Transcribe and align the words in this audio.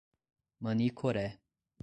Manicoré 0.63 1.25